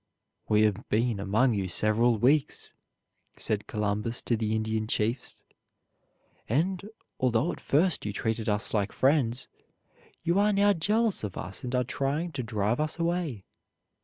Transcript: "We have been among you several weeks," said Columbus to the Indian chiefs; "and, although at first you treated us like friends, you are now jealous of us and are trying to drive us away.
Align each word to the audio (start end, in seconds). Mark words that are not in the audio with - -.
"We 0.49 0.63
have 0.63 0.89
been 0.89 1.19
among 1.19 1.53
you 1.53 1.67
several 1.67 2.17
weeks," 2.17 2.73
said 3.37 3.67
Columbus 3.67 4.23
to 4.23 4.35
the 4.35 4.55
Indian 4.55 4.87
chiefs; 4.87 5.43
"and, 6.49 6.89
although 7.19 7.51
at 7.51 7.59
first 7.59 8.03
you 8.03 8.11
treated 8.11 8.49
us 8.49 8.73
like 8.73 8.93
friends, 8.93 9.47
you 10.23 10.39
are 10.39 10.53
now 10.53 10.73
jealous 10.73 11.23
of 11.23 11.37
us 11.37 11.63
and 11.63 11.75
are 11.75 11.83
trying 11.83 12.31
to 12.31 12.41
drive 12.41 12.79
us 12.79 12.97
away. 12.97 13.45